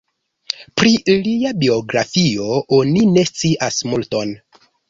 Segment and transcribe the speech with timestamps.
[0.81, 0.93] Pri
[1.27, 2.49] lia biografio
[2.81, 4.35] oni ne scias multon.